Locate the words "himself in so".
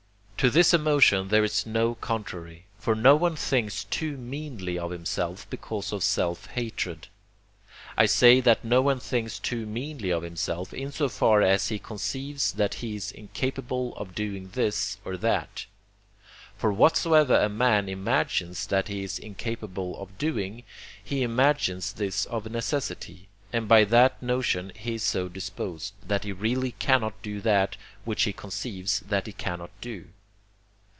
10.23-11.09